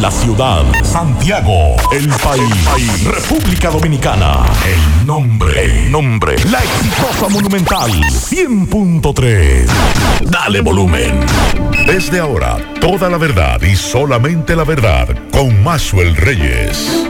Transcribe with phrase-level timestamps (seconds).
[0.00, 9.66] La ciudad, Santiago, el país, República Dominicana, el nombre, el nombre, la exitosa monumental 100.3.
[10.20, 11.20] Dale volumen.
[11.86, 17.06] Desde ahora, toda la verdad y solamente la verdad con Maxwell Reyes.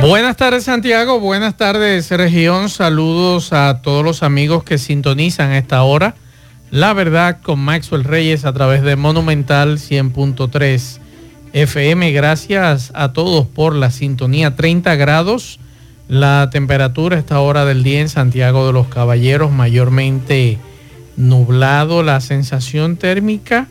[0.00, 5.82] Buenas tardes Santiago, buenas tardes región, saludos a todos los amigos que sintonizan a esta
[5.82, 6.14] hora.
[6.70, 10.98] La verdad con Maxwell Reyes a través de Monumental 100.3
[11.52, 12.12] FM.
[12.12, 15.58] Gracias a todos por la sintonía 30 grados.
[16.06, 20.58] La temperatura a esta hora del día en Santiago de los Caballeros mayormente
[21.16, 22.04] nublado.
[22.04, 23.66] La sensación térmica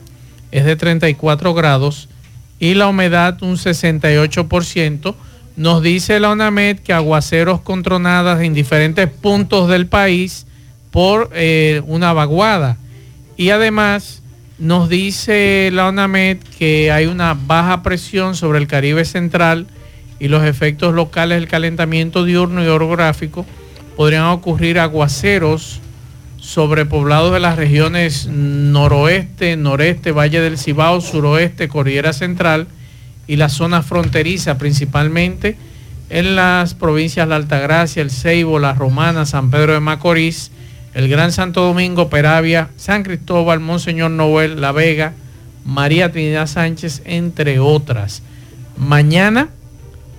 [0.51, 2.09] es de 34 grados
[2.59, 5.15] y la humedad un 68%.
[5.55, 10.45] Nos dice la UNAMED que aguaceros con tronadas en diferentes puntos del país
[10.91, 12.75] por eh, una vaguada.
[13.39, 14.21] Y además
[14.57, 19.67] nos dice la UNAMED que hay una baja presión sobre el Caribe Central
[20.19, 23.45] y los efectos locales del calentamiento diurno y orográfico
[23.95, 25.79] podrían ocurrir aguaceros
[26.35, 32.67] sobre poblados de las regiones noroeste, noreste, Valle del Cibao, suroeste, Cordillera Central
[33.25, 35.55] y la zona fronteriza, principalmente
[36.09, 40.51] en las provincias de Altagracia, El Ceibo, La Romana, San Pedro de Macorís,
[40.93, 45.13] el Gran Santo Domingo, Peravia, San Cristóbal, Monseñor Noel, La Vega,
[45.65, 48.23] María Trinidad Sánchez, entre otras.
[48.77, 49.49] Mañana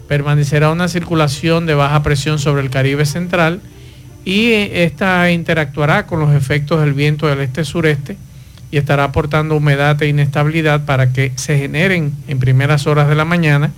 [0.08, 3.60] permanecerá una circulación de baja presión sobre el Caribe Central
[4.24, 8.16] y esta interactuará con los efectos del viento del este-sureste
[8.70, 13.24] y estará aportando humedad e inestabilidad para que se generen en primeras horas de la
[13.24, 13.72] mañana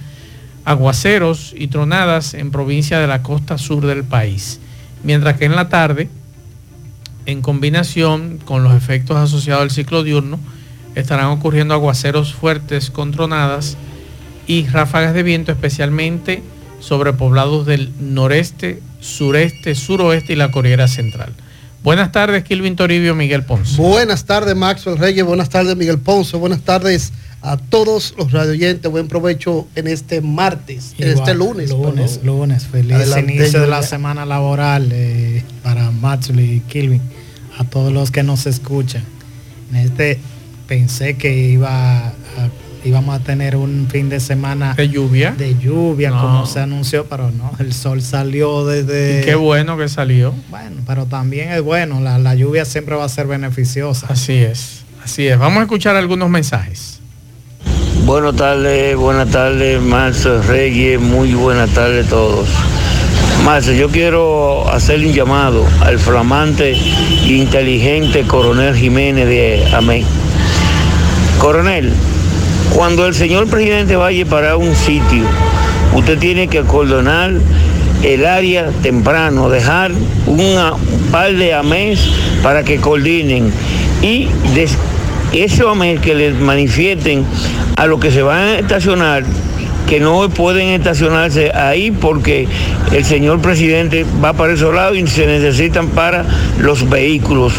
[0.65, 4.61] aguaceros y tronadas en provincia de la costa sur del país.
[5.03, 6.09] Mientras que en la tarde,
[7.27, 10.39] en combinación con los efectos asociados al ciclo diurno,
[10.95, 13.77] estarán ocurriendo aguaceros fuertes con tronadas
[14.47, 16.43] y ráfagas de viento, especialmente
[16.81, 21.33] sobre poblados del noreste, sureste, suroeste y la Corriera Central.
[21.83, 23.77] Buenas tardes, Kilvin Toribio, Miguel Ponce.
[23.81, 25.25] Buenas tardes, Maxwell Reyes.
[25.25, 26.37] Buenas tardes, Miguel Ponce.
[26.37, 28.91] Buenas tardes a todos los radioyentes.
[28.91, 31.71] Buen provecho en este martes, en este lunes.
[31.71, 32.67] Lunes, lunes.
[32.67, 37.03] Feliz inicio de la semana laboral eh, para Maxwell y Kilvin.
[37.59, 39.05] A todos los que nos escuchan.
[39.71, 40.19] En este
[40.67, 42.13] pensé que iba a
[42.85, 45.33] íbamos a tener un fin de semana de lluvia.
[45.33, 49.25] De lluvia, como se anunció, pero no, el sol salió desde...
[49.25, 50.35] qué bueno que salió.
[50.51, 54.07] Bueno, pero también es bueno, la, lluvia siempre va a ser beneficiosa.
[54.09, 55.39] Así es, así es.
[55.39, 57.02] Vamos a escuchar algunos mensajes.
[58.05, 62.49] Buenas tardes, buenas tardes, Marcio Reyes, muy buenas tardes a todos.
[63.45, 70.05] Marcio, yo quiero hacerle un llamado al flamante e inteligente coronel Jiménez de Amén.
[71.39, 71.93] Coronel,
[72.75, 75.25] cuando el señor presidente vaya para un sitio,
[75.95, 77.31] usted tiene que acordonar
[78.03, 79.93] el área temprano, dejar
[80.27, 80.57] un
[81.13, 82.01] par de amés
[82.43, 83.53] para que coordinen
[84.03, 84.29] y
[85.33, 87.25] ese amés que les manifiesten
[87.77, 89.25] a los que se van a estacionar
[89.89, 92.47] que no pueden estacionarse ahí porque
[92.93, 96.25] el señor presidente va para esos lados y se necesitan para
[96.59, 97.53] los vehículos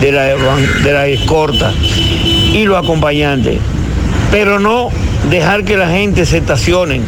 [0.00, 1.72] de la, de la escorta
[2.52, 3.58] y los acompañantes
[4.30, 4.90] pero no
[5.30, 7.00] dejar que la gente se estacione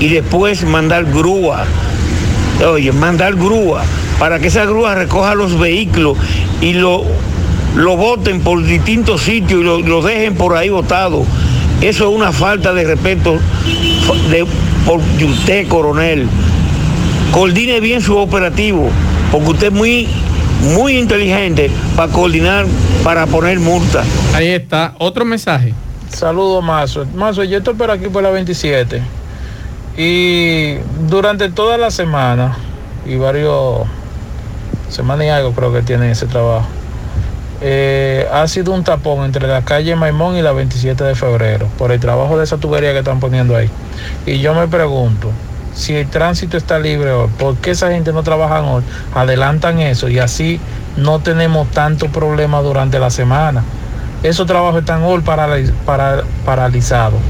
[0.00, 1.64] y después mandar grúa.
[2.66, 3.82] Oye, mandar grúa
[4.18, 6.16] para que esa grúa recoja los vehículos
[6.60, 7.04] y lo,
[7.76, 11.26] lo boten por distintos sitios y lo, dejen por ahí botados.
[11.82, 13.38] Eso es una falta de respeto
[14.30, 14.46] de,
[14.86, 16.26] por usted, coronel.
[17.32, 18.88] Coordine bien su operativo,
[19.30, 20.08] porque usted es muy,
[20.74, 22.64] muy inteligente para coordinar,
[23.04, 24.04] para poner multa.
[24.34, 25.74] Ahí está, otro mensaje.
[26.08, 27.04] Saludos, Mazo.
[27.14, 29.02] Mazo, yo estoy por aquí por la 27.
[29.98, 30.76] Y
[31.08, 32.56] durante toda la semana,
[33.04, 33.80] y varios,
[34.88, 36.66] semana y algo creo que tiene ese trabajo,
[37.60, 41.92] eh, ha sido un tapón entre la calle Maimón y la 27 de febrero, por
[41.92, 43.70] el trabajo de esa tubería que están poniendo ahí.
[44.26, 45.30] Y yo me pregunto,
[45.74, 48.82] si el tránsito está libre hoy, ¿por qué esa gente no trabaja hoy?
[49.14, 50.60] Adelantan eso y así
[50.96, 53.62] no tenemos tanto problema durante la semana
[54.22, 57.20] esos trabajos están hoy para, paralizados.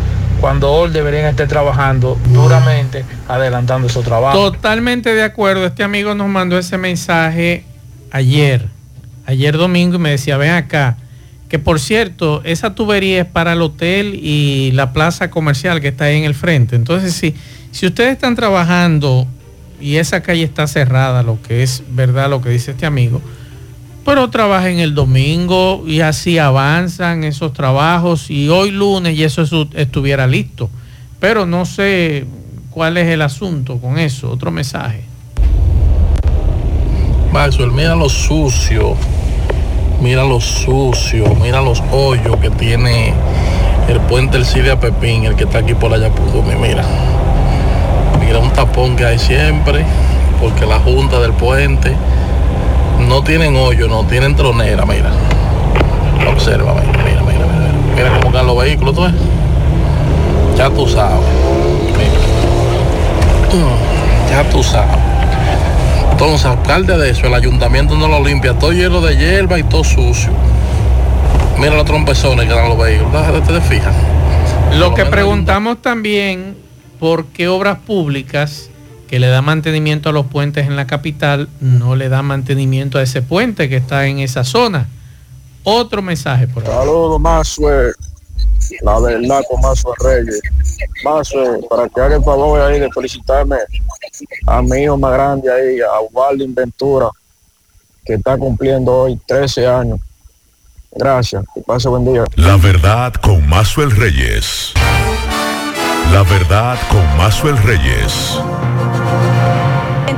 [0.41, 4.53] Cuando hoy deberían estar trabajando duramente, adelantando esos trabajos.
[4.53, 5.67] Totalmente de acuerdo.
[5.67, 7.65] Este amigo nos mandó ese mensaje
[8.11, 8.69] ayer,
[9.27, 10.97] ayer domingo, y me decía, ven acá,
[11.49, 16.07] que por cierto, esa tubería es para el hotel y la plaza comercial que está
[16.07, 16.75] ahí en el frente.
[16.75, 17.35] Entonces, si,
[17.71, 19.27] si ustedes están trabajando
[19.81, 23.21] y esa calle está cerrada, lo que es verdad lo que dice este amigo,
[24.05, 30.27] pero trabajen el domingo y así avanzan esos trabajos y hoy lunes y eso estuviera
[30.27, 30.71] listo.
[31.19, 32.25] Pero no sé
[32.71, 34.31] cuál es el asunto con eso.
[34.31, 35.05] Otro mensaje.
[37.33, 38.97] Maxwell, mira lo sucio,
[40.01, 43.15] mira lo sucio, mira los hoyos que tiene
[43.89, 46.85] el puente El Cidia Pepín, el que está aquí por allá por mira.
[48.21, 49.85] Mira un tapón que hay siempre,
[50.41, 51.95] porque la junta del puente
[53.09, 55.11] no tienen hoyo, no tienen tronera, mira.
[56.29, 57.95] Observa, mira, mira, mira, mira.
[57.95, 59.13] Mira cómo están los vehículos, tú ves.
[60.57, 61.21] Ya tú sabes.
[63.53, 65.16] Mm, ya tú sabes.
[66.13, 69.85] Entonces, alcalde de eso, el ayuntamiento no lo limpia, todo lleno de hierba y todo
[69.85, 70.33] sucio.
[71.59, 73.13] Mira los trompezones que dan los vehículos,
[73.47, 73.95] te fijas.
[74.79, 76.57] Lo que preguntamos también,
[76.99, 78.71] ¿por qué obras públicas
[79.07, 83.03] que le da mantenimiento a los puentes en la capital, no le da mantenimiento a
[83.03, 84.89] ese puente que está en esa zona.
[85.63, 86.71] Otro mensaje por ahí.
[86.71, 87.93] Saludos, Mazue.
[88.83, 90.41] La verdad con Mazue Reyes.
[91.05, 93.57] Mazue, para que haga el favor ahí de felicitarme
[94.47, 97.09] a mi hijo más grande ahí, a Waldin Ventura,
[98.05, 100.01] que está cumpliendo hoy 13 años.
[100.93, 102.25] Gracias, que pase buen día.
[102.37, 104.73] La verdad con Mazuel Reyes.
[106.13, 108.39] La verdad con Mazuel Reyes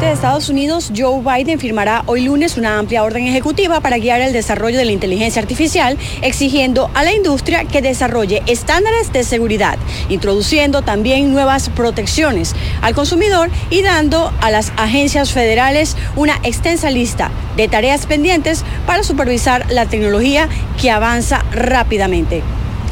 [0.07, 4.33] de Estados Unidos, Joe Biden, firmará hoy lunes una amplia orden ejecutiva para guiar el
[4.33, 9.77] desarrollo de la inteligencia artificial, exigiendo a la industria que desarrolle estándares de seguridad,
[10.09, 17.31] introduciendo también nuevas protecciones al consumidor y dando a las agencias federales una extensa lista
[17.57, 20.49] de tareas pendientes para supervisar la tecnología
[20.81, 22.43] que avanza rápidamente.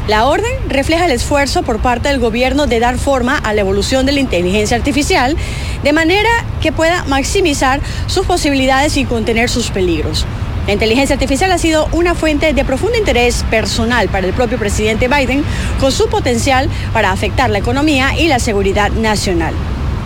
[0.08, 4.06] La orden refleja el esfuerzo por parte del gobierno de dar forma a la evolución
[4.06, 5.36] de la inteligencia artificial
[5.82, 6.28] de manera
[6.62, 10.24] que pueda maximizar sus posibilidades y contener sus peligros.
[10.68, 15.08] La inteligencia artificial ha sido una fuente de profundo interés personal para el propio presidente
[15.08, 15.44] Biden,
[15.80, 19.54] con su potencial para afectar la economía y la seguridad nacional.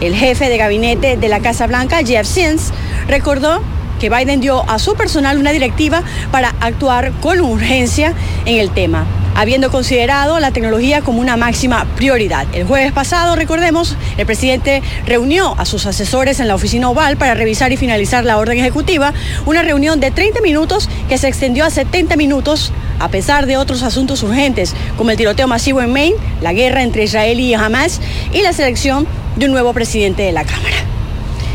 [0.01, 2.73] El jefe de gabinete de la Casa Blanca, Jeff Sims,
[3.07, 3.63] recordó
[4.01, 6.03] que Biden dio a su personal una directiva
[6.33, 8.15] para actuar con urgencia
[8.47, 12.47] en el tema habiendo considerado la tecnología como una máxima prioridad.
[12.53, 17.35] El jueves pasado, recordemos, el presidente reunió a sus asesores en la oficina oval para
[17.35, 19.13] revisar y finalizar la orden ejecutiva,
[19.47, 23.83] una reunión de 30 minutos que se extendió a 70 minutos a pesar de otros
[23.83, 28.01] asuntos urgentes, como el tiroteo masivo en Maine, la guerra entre Israel y Hamas
[28.33, 29.07] y la selección
[29.37, 30.77] de un nuevo presidente de la Cámara.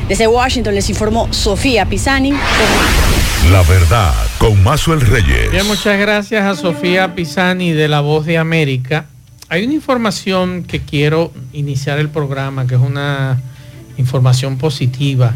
[0.08, 2.34] Desde Washington les informó Sofía Pisani.
[3.52, 5.52] La verdad, con Mazuel Reyes.
[5.52, 9.06] Bien, muchas gracias a Sofía Pisani de La Voz de América.
[9.50, 13.40] Hay una información que quiero iniciar el programa, que es una
[13.98, 15.36] información positiva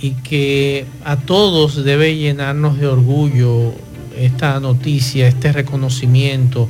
[0.00, 3.74] y que a todos debe llenarnos de orgullo
[4.16, 6.68] esta noticia, este reconocimiento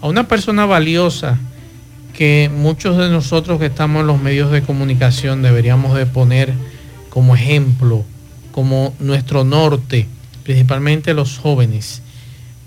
[0.00, 1.38] a una persona valiosa
[2.14, 6.54] que muchos de nosotros que estamos en los medios de comunicación deberíamos de poner
[7.10, 8.04] como ejemplo
[8.56, 10.06] como nuestro norte,
[10.42, 12.00] principalmente los jóvenes.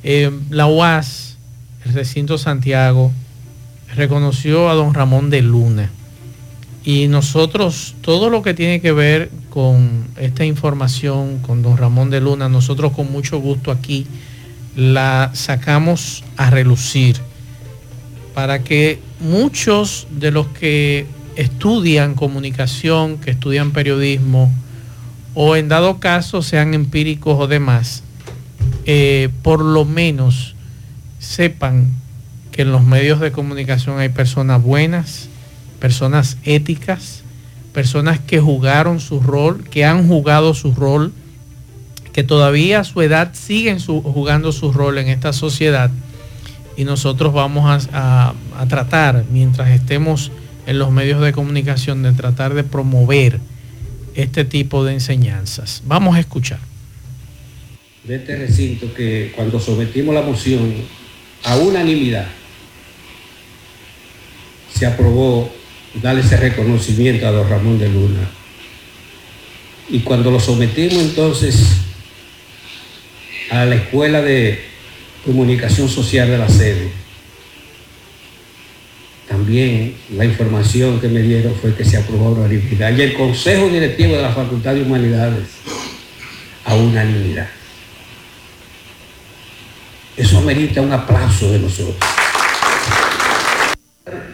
[0.04, 1.38] Eh, la UAS,
[1.84, 3.12] el recinto Santiago,
[3.96, 5.90] reconoció a don Ramón de Luna.
[6.84, 12.22] Y nosotros, todo lo que tiene que ver con esta información, con don Ramón de
[12.22, 14.06] Luna, nosotros con mucho gusto aquí
[14.76, 17.18] la sacamos a relucir
[18.36, 24.54] para que muchos de los que estudian comunicación, que estudian periodismo,
[25.34, 28.04] o en dado caso sean empíricos o demás,
[28.86, 30.56] eh, por lo menos
[31.20, 31.88] sepan
[32.52, 35.30] que en los medios de comunicación hay personas buenas,
[35.80, 37.24] personas éticas,
[37.74, 41.14] personas que jugaron su rol, que han jugado su rol,
[42.12, 45.92] que todavía a su edad siguen jugando su rol en esta sociedad.
[46.76, 48.34] Y nosotros vamos a
[48.68, 50.32] tratar, mientras estemos
[50.66, 53.40] en los medios de comunicación, de tratar de promover
[54.16, 55.84] este tipo de enseñanzas.
[55.86, 56.60] Vamos a escuchar.
[58.04, 60.74] De este recinto que cuando sometimos la moción
[61.44, 62.28] a unanimidad,
[64.74, 65.52] se aprobó
[66.02, 68.30] darle ese reconocimiento a don Ramón de Luna.
[69.90, 71.56] Y cuando lo sometimos entonces
[73.50, 74.64] a la Escuela de
[75.26, 76.89] Comunicación Social de la sede,
[79.50, 82.96] también la información que me dieron fue que se aprobó a unanimidad.
[82.96, 85.48] Y el Consejo Directivo de la Facultad de Humanidades
[86.66, 87.48] a unanimidad.
[90.16, 91.98] Eso amerita un aplauso de nosotros.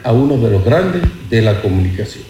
[0.04, 2.26] A uno de los grandes de la comunicación.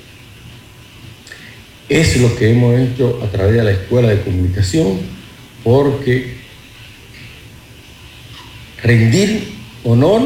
[1.89, 4.99] Es lo que hemos hecho a través de la Escuela de Comunicación,
[5.63, 6.35] porque
[8.83, 10.21] rendir honor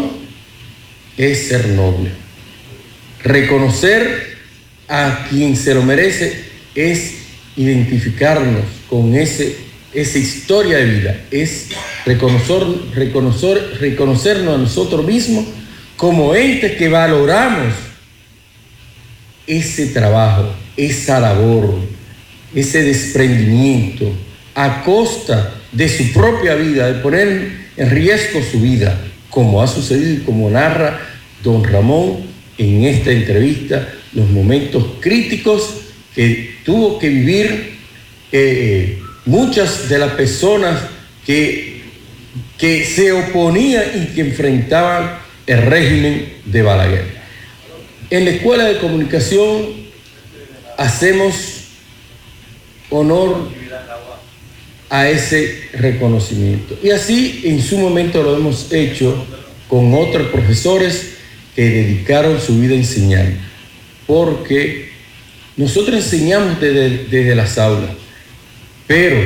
[1.15, 2.11] es ser noble.
[3.23, 4.37] Reconocer
[4.87, 7.15] a quien se lo merece es
[7.55, 9.57] identificarnos con ese,
[9.93, 11.67] esa historia de vida, es
[12.05, 12.63] reconocer,
[12.95, 15.45] reconocer, reconocernos a nosotros mismos
[15.97, 17.73] como entes que valoramos
[19.45, 21.75] ese trabajo, esa labor,
[22.55, 24.09] ese desprendimiento
[24.55, 28.97] a costa de su propia vida, de poner en riesgo su vida,
[29.29, 30.99] como ha sucedido y como narra
[31.43, 32.28] don Ramón
[32.59, 35.75] en esta entrevista, los momentos críticos
[36.13, 37.77] que tuvo que vivir
[38.33, 40.81] eh, muchas de las personas
[41.25, 41.81] que,
[42.57, 47.05] que se oponían y que enfrentaban el régimen de Balaguer.
[48.09, 49.87] En la Escuela de Comunicación
[50.77, 51.33] hacemos
[52.89, 53.49] honor
[54.89, 56.77] a ese reconocimiento.
[56.83, 59.25] Y así en su momento lo hemos hecho
[59.69, 61.18] con otros profesores
[61.59, 63.33] que dedicaron su vida a enseñar.
[64.07, 64.91] Porque
[65.57, 67.89] nosotros enseñamos desde, las aulas,
[68.87, 69.19] pero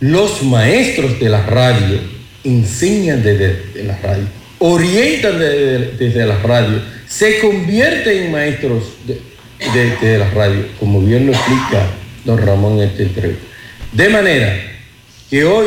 [0.00, 2.00] los maestros de la radio
[2.42, 4.24] enseñan desde la radio,
[4.58, 11.32] orientan desde, desde la radio, se convierten en maestros de, la radio, como bien lo
[11.32, 11.86] explica
[12.24, 13.44] don Ramón en este entrevista.
[13.92, 14.60] De manera
[15.30, 15.66] que hoy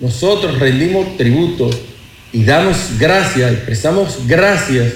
[0.00, 1.70] nosotros rendimos tributo
[2.32, 4.94] y damos gracias, expresamos gracias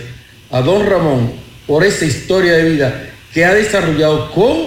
[0.51, 1.33] a don Ramón
[1.67, 4.67] por esa historia de vida que ha desarrollado con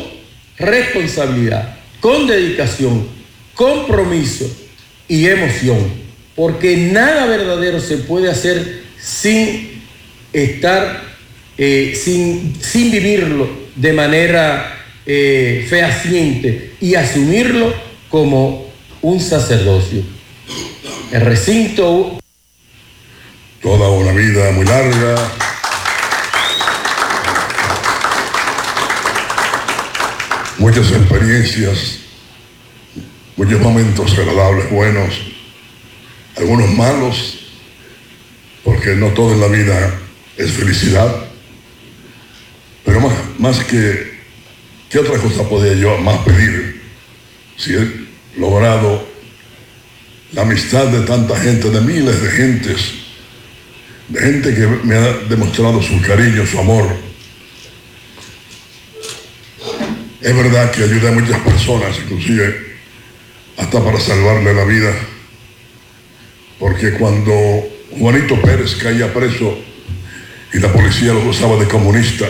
[0.57, 3.07] responsabilidad, con dedicación,
[3.53, 4.45] compromiso
[5.07, 5.77] y emoción,
[6.35, 9.81] porque nada verdadero se puede hacer sin
[10.33, 11.03] estar,
[11.57, 17.73] eh, sin, sin vivirlo de manera eh, fehaciente y asumirlo
[18.09, 18.65] como
[19.01, 20.01] un sacerdocio.
[21.11, 22.19] El recinto...
[23.65, 25.15] Toda una vida muy larga.
[30.59, 32.01] Muchas experiencias,
[33.35, 35.15] muchos momentos agradables, buenos,
[36.37, 37.39] algunos malos,
[38.63, 39.99] porque no todo en la vida
[40.37, 41.25] es felicidad.
[42.83, 44.13] Pero más, más que
[44.91, 46.83] ¿Qué otra cosa podía yo más pedir
[47.57, 48.05] si he
[48.37, 49.07] logrado
[50.33, 53.04] la amistad de tanta gente, de miles de gentes,
[54.13, 56.95] gente que me ha demostrado su cariño, su amor?
[60.21, 62.75] Es verdad que ayudé a muchas personas, inclusive
[63.57, 64.93] hasta para salvarle la vida,
[66.59, 67.33] porque cuando
[67.97, 69.57] Juanito Pérez caía preso
[70.53, 72.25] y la policía lo usaba de comunista,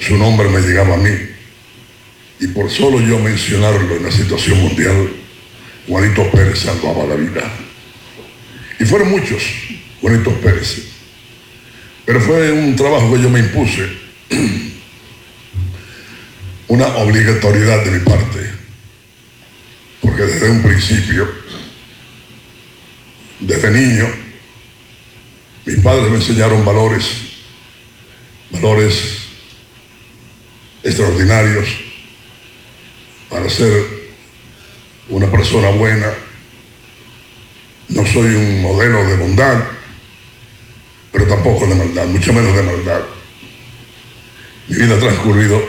[0.00, 1.16] su nombre me llegaba a mí.
[2.40, 5.08] Y por solo yo mencionarlo en la situación mundial,
[5.88, 7.63] Juanito Pérez salvaba la vida.
[8.78, 9.42] Y fueron muchos
[10.00, 10.94] Juanito Pérez.
[12.04, 13.88] Pero fue un trabajo que yo me impuse,
[16.68, 18.50] una obligatoriedad de mi parte,
[20.02, 21.26] porque desde un principio,
[23.40, 24.06] desde niño,
[25.64, 27.06] mis padres me enseñaron valores,
[28.50, 29.18] valores
[30.82, 31.68] extraordinarios
[33.30, 34.12] para ser
[35.08, 36.23] una persona buena.
[38.14, 39.64] Soy un modelo de bondad,
[41.10, 43.00] pero tampoco de maldad, mucho menos de maldad.
[44.68, 45.60] Mi vida ha transcurrido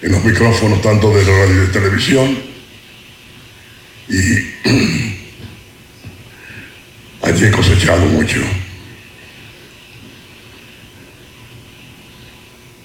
[0.00, 2.38] en los micrófonos tanto de radio y de televisión
[4.08, 4.16] y
[7.20, 8.40] allí he cosechado mucho.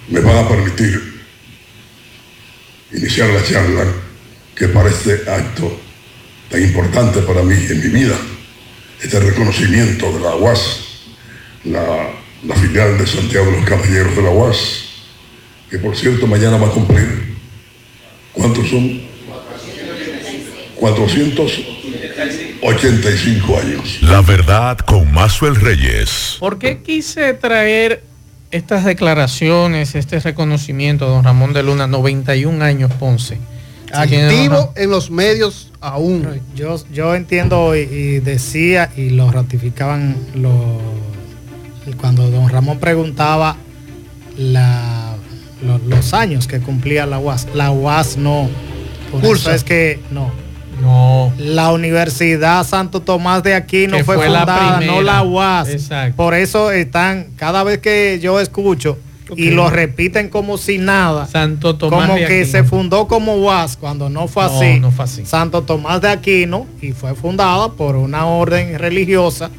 [0.09, 1.21] me van a permitir
[2.91, 3.85] iniciar la charla
[4.55, 5.86] que para este acto
[6.49, 8.15] tan importante para mí en mi vida,
[9.01, 10.81] este reconocimiento de la UAS,
[11.65, 12.09] la,
[12.43, 14.85] la filial de Santiago de los Caballeros de la UAS,
[15.69, 17.35] que por cierto mañana va a cumplir,
[18.33, 19.01] ¿cuántos son?
[20.79, 23.97] 485 años.
[24.01, 26.37] La verdad con Mazuel Reyes.
[26.39, 28.03] ¿Por qué quise traer
[28.51, 33.39] estas declaraciones, este reconocimiento, don Ramón de Luna, 91 años, Ponce.
[33.93, 36.41] Activo en los medios aún.
[36.55, 40.15] Yo, yo entiendo y, decía y lo ratificaban
[41.99, 43.55] cuando don Ramón preguntaba
[44.37, 47.47] los años que cumplía la UAS.
[47.53, 48.49] La UAS no.
[49.11, 50.31] Por eso es que no
[50.81, 51.33] no.
[51.37, 55.89] La Universidad Santo Tomás de aquí fue, fundada, no la UAS.
[56.15, 58.97] Por eso están, cada vez que yo escucho
[59.35, 61.27] y lo repiten como si nada.
[61.27, 64.79] Santo Tomás como que se fundó como UAS cuando no fue, así.
[64.79, 65.25] no fue así.
[65.25, 69.49] Santo Tomás de Aquino y fue fundada por una orden religiosa.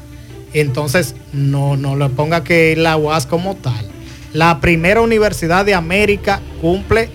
[0.53, 3.85] Entonces no, no le ponga que la UAS como tal.
[4.33, 7.09] La primera universidad de América cumple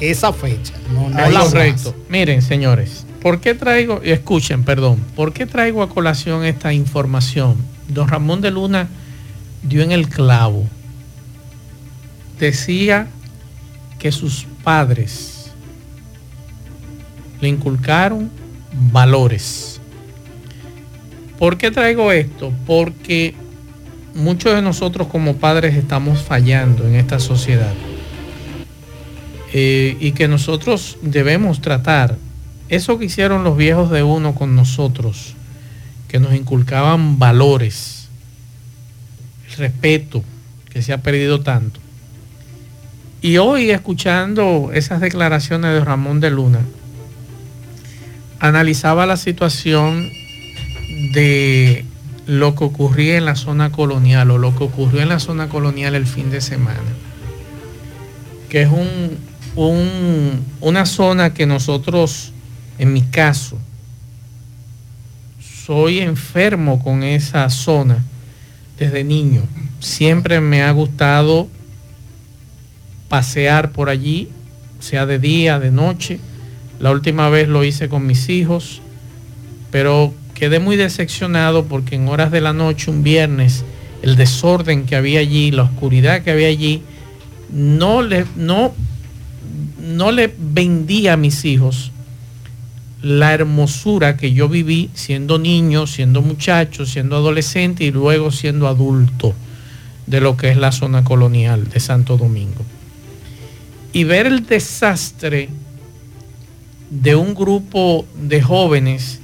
[0.00, 0.74] esa fecha.
[0.92, 1.94] No, no la correcto.
[2.08, 7.56] Miren, señores, ¿por qué traigo, escuchen, perdón, ¿por qué traigo a colación esta información?
[7.88, 8.88] Don Ramón de Luna
[9.62, 10.66] dio en el clavo
[12.46, 13.06] decía
[13.98, 15.52] que sus padres
[17.40, 18.30] le inculcaron
[18.90, 19.80] valores.
[21.38, 22.52] ¿Por qué traigo esto?
[22.66, 23.34] Porque
[24.14, 27.74] muchos de nosotros como padres estamos fallando en esta sociedad.
[29.52, 32.16] Eh, y que nosotros debemos tratar
[32.68, 35.34] eso que hicieron los viejos de uno con nosotros,
[36.08, 38.08] que nos inculcaban valores,
[39.50, 40.24] el respeto,
[40.70, 41.78] que se ha perdido tanto.
[43.22, 46.58] Y hoy escuchando esas declaraciones de Ramón de Luna,
[48.40, 50.10] analizaba la situación
[51.14, 51.84] de
[52.26, 55.94] lo que ocurría en la zona colonial o lo que ocurrió en la zona colonial
[55.94, 56.80] el fin de semana,
[58.48, 62.32] que es un, una zona que nosotros,
[62.80, 63.56] en mi caso,
[65.64, 68.02] soy enfermo con esa zona
[68.80, 69.42] desde niño.
[69.78, 71.46] Siempre me ha gustado
[73.12, 74.30] pasear por allí,
[74.80, 76.18] sea de día, de noche.
[76.80, 78.80] La última vez lo hice con mis hijos,
[79.70, 83.66] pero quedé muy decepcionado porque en horas de la noche, un viernes,
[84.00, 86.84] el desorden que había allí, la oscuridad que había allí,
[87.52, 88.72] no le, no,
[89.78, 91.92] no vendía a mis hijos
[93.02, 99.34] la hermosura que yo viví siendo niño, siendo muchacho, siendo adolescente y luego siendo adulto
[100.06, 102.64] de lo que es la zona colonial de Santo Domingo
[103.92, 105.48] y ver el desastre
[106.90, 109.20] de un grupo de jóvenes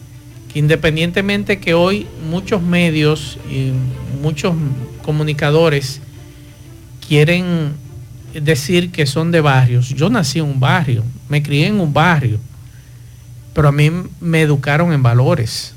[0.52, 3.72] que independientemente que hoy muchos medios y
[4.22, 4.54] muchos
[5.02, 6.00] comunicadores
[7.07, 7.72] quieren
[8.35, 9.88] decir que son de barrios.
[9.90, 12.38] Yo nací en un barrio, me crié en un barrio,
[13.54, 15.74] pero a mí me educaron en valores.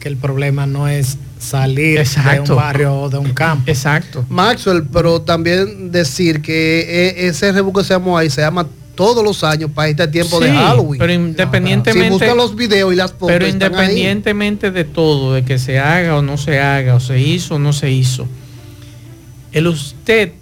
[0.00, 3.70] Que el problema no es salir de un barrio o de un campo.
[3.70, 4.24] Exacto.
[4.28, 8.66] Maxwell, pero también decir que e, ese rebuque que se llama ahí se llama
[8.98, 10.98] todos los años para este tiempo de Halloween.
[10.98, 12.28] Pero independientemente.
[12.28, 13.28] Si los videos y las fotos.
[13.28, 17.54] Pero independientemente de todo, de que se haga o no se haga, o se hizo
[17.54, 18.26] o no se hizo,
[19.52, 20.32] el usted,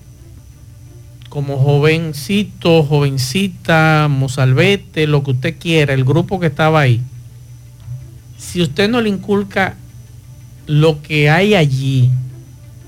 [1.28, 7.02] como jovencito, jovencita, mozalbete, lo que usted quiera, el grupo que estaba ahí,
[8.38, 9.76] si usted no le inculca
[10.66, 12.10] lo que hay allí,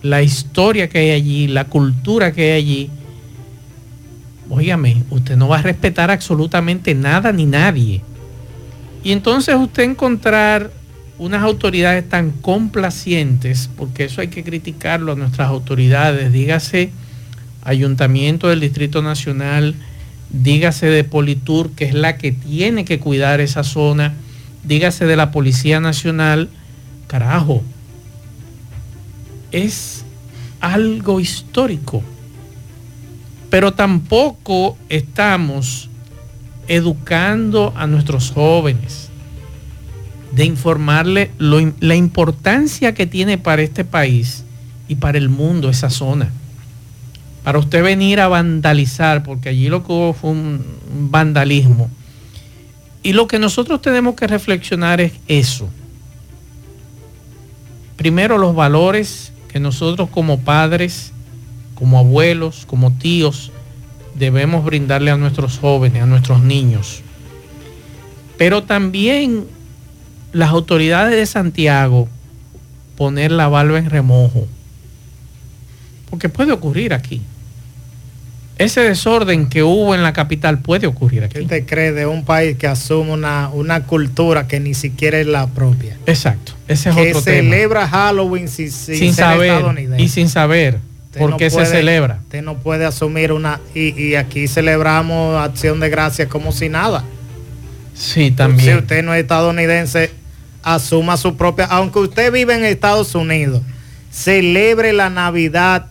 [0.02, 2.90] la historia que hay allí, la cultura que hay allí,
[4.50, 8.02] óigame, usted no va a respetar absolutamente nada ni nadie.
[9.04, 10.70] Y entonces usted encontrar
[11.18, 16.90] unas autoridades tan complacientes, porque eso hay que criticarlo a nuestras autoridades, dígase
[17.64, 19.74] Ayuntamiento del Distrito Nacional,
[20.30, 24.14] dígase de Politur, que es la que tiene que cuidar esa zona,
[24.64, 26.48] dígase de la Policía Nacional,
[27.08, 27.62] carajo,
[29.50, 30.04] es
[30.60, 32.02] algo histórico.
[33.50, 35.88] Pero tampoco estamos
[36.68, 39.08] educando a nuestros jóvenes
[40.32, 44.44] de informarle la importancia que tiene para este país
[44.86, 46.30] y para el mundo esa zona.
[47.42, 50.62] Para usted venir a vandalizar, porque allí lo que hubo fue un
[51.10, 51.90] vandalismo.
[53.02, 55.70] Y lo que nosotros tenemos que reflexionar es eso
[57.98, 61.12] primero los valores que nosotros como padres,
[61.74, 63.52] como abuelos, como tíos,
[64.14, 67.02] debemos brindarle a nuestros jóvenes, a nuestros niños.
[68.38, 69.46] Pero también
[70.32, 72.08] las autoridades de Santiago
[72.96, 74.46] poner la barba en remojo.
[76.08, 77.20] Porque puede ocurrir aquí
[78.58, 81.34] ese desorden que hubo en la capital puede ocurrir aquí.
[81.38, 85.26] ¿Qué te cree de un país que asume una, una cultura que ni siquiera es
[85.26, 85.96] la propia?
[86.06, 88.70] Exacto, ese es que celebra Halloween sin,
[89.14, 89.62] saber
[89.96, 90.80] y sin saber
[91.16, 92.18] por qué se celebra.
[92.24, 97.04] Usted no puede asumir una y, y, aquí celebramos acción de gracias como si nada.
[97.94, 98.74] Sí, también.
[98.74, 100.10] Si usted no es estadounidense,
[100.62, 103.62] asuma su propia, aunque usted vive en Estados Unidos,
[104.10, 105.90] celebre la Navidad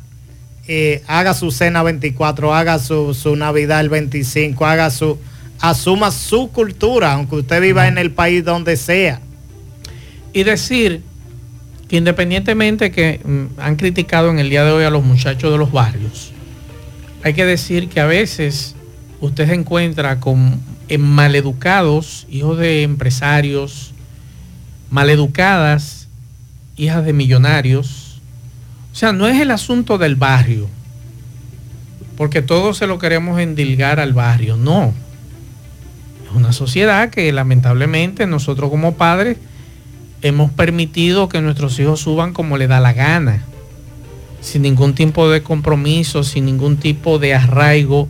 [0.67, 5.17] eh, haga su cena 24, haga su, Navidad el 25, haga su,
[5.59, 9.21] asuma su cultura, aunque usted viva en el país donde sea.
[10.33, 11.01] Y decir
[11.87, 15.57] que independientemente que mm, han criticado en el día de hoy a los muchachos de
[15.57, 16.31] los barrios,
[17.23, 18.75] hay que decir que a veces
[19.21, 20.61] usted se encuentra con
[20.97, 23.93] maleducados, hijos de empresarios,
[24.89, 26.07] maleducadas,
[26.77, 28.06] hijas de millonarios.
[28.97, 30.67] O sea, no es el asunto del barrio,
[32.17, 34.91] porque todos se lo queremos endilgar al barrio, no.
[36.25, 39.37] Es una sociedad que lamentablemente nosotros como padres
[40.23, 43.43] hemos permitido que nuestros hijos suban como le da la gana,
[44.41, 48.09] sin ningún tipo de compromiso, sin ningún tipo de arraigo.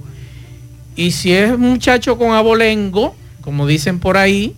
[0.96, 4.56] Y si es un muchacho con abolengo, como dicen por ahí,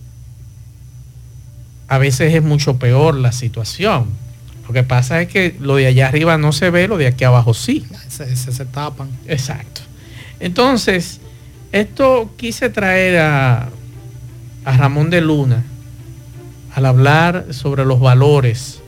[1.87, 4.28] a veces es mucho peor la situación.
[4.69, 7.23] Lo que pasa es que lo de allá arriba no se ve, lo de aquí
[7.23, 7.87] abajo sí.
[8.07, 9.09] Se, se, tapan.
[9.25, 9.81] Exacto.
[10.39, 11.21] Entonces,
[11.71, 13.69] esto quise traer a,
[14.65, 15.63] a Ramón de Luna
[16.75, 18.79] al hablar sobre los valores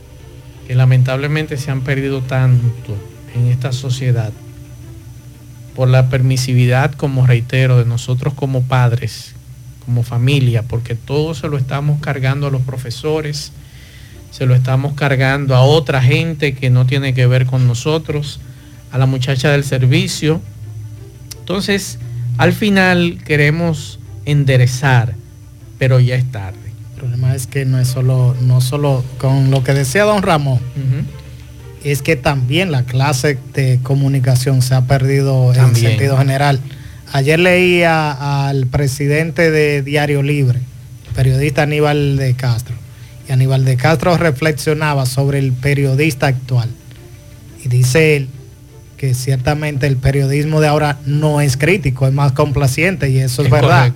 [0.67, 2.95] que lamentablemente se han perdido tanto
[3.33, 4.31] en esta sociedad
[5.75, 9.33] por la permisividad, como reitero, de nosotros como padres,
[9.83, 13.51] como familia, porque todo se lo estamos cargando a los profesores,
[14.31, 18.39] se lo estamos cargando a otra gente que no tiene que ver con nosotros,
[18.91, 20.41] a la muchacha del servicio.
[21.39, 21.99] Entonces,
[22.37, 25.15] al final queremos enderezar,
[25.77, 26.57] pero ya es tarde.
[26.93, 30.59] El problema es que no es solo, no solo con lo que decía don Ramón,
[31.83, 36.59] es que también la clase de comunicación se ha perdido en sentido general.
[37.11, 40.59] Ayer leía al presidente de Diario Libre,
[41.15, 42.75] periodista Aníbal de Castro,
[43.31, 46.69] y Aníbal de Castro reflexionaba sobre el periodista actual.
[47.63, 48.29] Y dice él
[48.97, 53.49] que ciertamente el periodismo de ahora no es crítico, es más complaciente y eso es,
[53.49, 53.93] verdad.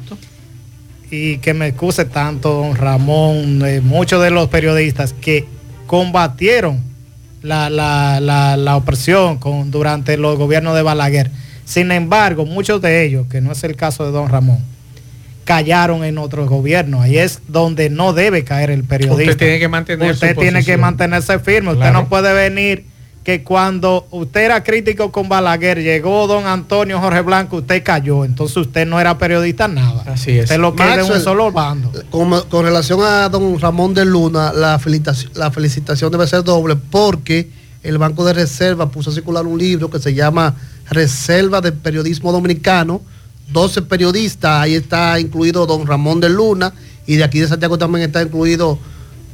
[1.11, 5.45] Y que me excuse tanto don Ramón, eh, muchos de los periodistas que
[5.85, 6.81] combatieron
[7.43, 11.29] la, la, opresión con, durante los gobiernos de Balaguer
[11.65, 14.59] sin embargo, muchos de ellos, que no es el caso de don Ramón,
[15.45, 17.01] callaron en otros gobiernos.
[17.01, 19.31] Ahí es donde no debe caer el periodista.
[19.31, 21.71] Usted tiene que mantener Usted tiene que mantenerse firme.
[21.73, 22.85] Usted no puede venir
[23.23, 28.25] que cuando usted era crítico con Balaguer, llegó don Antonio Jorge Blanco, usted cayó.
[28.25, 30.03] Entonces usted no era periodista nada.
[30.05, 30.43] Así es.
[30.43, 31.91] Usted lo que es un solo bando.
[32.11, 36.75] Con, con, relación a don Ramón de Luna, la felicitación, la felicitación debe ser doble
[36.75, 37.49] porque
[37.81, 40.55] el Banco de Reserva puso a circular un libro que se llama
[40.89, 43.01] Reserva del Periodismo Dominicano,
[43.51, 46.73] 12 periodistas, ahí está incluido don Ramón de Luna
[47.05, 48.79] y de aquí de Santiago también está incluido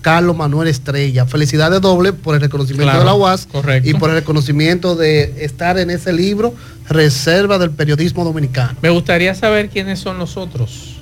[0.02, 1.26] Carlos Manuel Estrella.
[1.26, 3.48] Felicidades doble por el reconocimiento de la UAS
[3.84, 6.54] y por el reconocimiento de estar en ese libro,
[6.90, 8.78] Reserva del Periodismo Dominicano.
[8.82, 10.98] Me gustaría saber quiénes son los otros.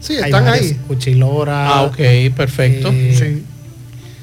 [0.00, 0.78] Sí, están ahí.
[0.86, 1.68] Cuchilora.
[1.68, 1.96] Ah, ok,
[2.36, 2.90] perfecto.
[2.92, 3.44] Eh, sí.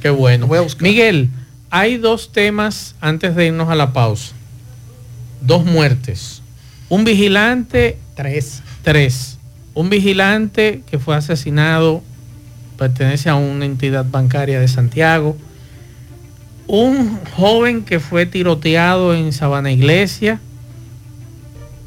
[0.01, 0.47] Qué bueno.
[0.79, 1.29] Miguel,
[1.69, 4.33] hay dos temas antes de irnos a la pausa
[5.41, 6.40] dos muertes.
[6.91, 7.97] Un vigilante.
[8.15, 8.61] Tres.
[8.83, 9.37] Tres.
[9.73, 12.03] Un vigilante que fue asesinado,
[12.77, 15.37] pertenece a una entidad bancaria de Santiago.
[16.67, 20.41] Un joven que fue tiroteado en Sabana Iglesia.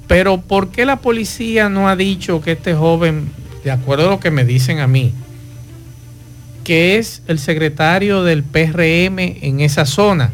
[0.09, 3.31] Pero ¿por qué la policía no ha dicho que este joven,
[3.63, 5.13] de acuerdo a lo que me dicen a mí,
[6.65, 10.33] que es el secretario del PRM en esa zona?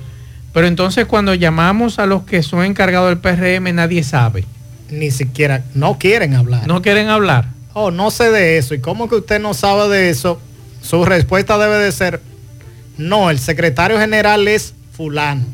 [0.55, 4.45] Pero entonces cuando llamamos a los que son encargados del PRM, nadie sabe.
[4.91, 6.67] Ni siquiera, no quieren hablar.
[6.67, 7.47] No quieren hablar.
[7.73, 8.75] Oh, no sé de eso.
[8.75, 10.41] ¿Y cómo que usted no sabe de eso?
[10.83, 12.21] Su respuesta debe de ser,
[12.97, 15.45] no, el secretario general es fulano.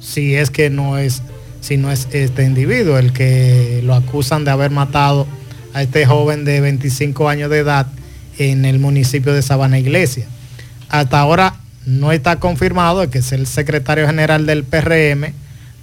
[0.00, 1.22] Si es que no es,
[1.60, 5.26] si no es este individuo el que lo acusan de haber matado
[5.74, 7.86] a este joven de 25 años de edad
[8.38, 10.26] en el municipio de Sabana Iglesia.
[10.88, 15.32] Hasta ahora no está confirmado que es el secretario general del PRM,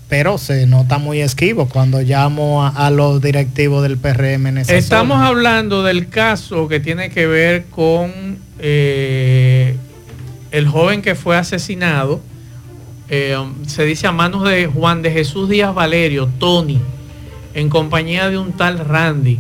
[0.09, 5.83] pero se nota muy esquivo cuando llamo a, los directivos del PRM en Estamos hablando
[5.83, 9.75] del caso que tiene que ver con eh,
[10.51, 12.21] el joven que fue asesinado,
[13.09, 13.37] eh,
[13.67, 16.79] se dice a manos de Juan de Jesús Díaz Valerio, Tony,
[17.53, 19.39] en compañía de un tal Randy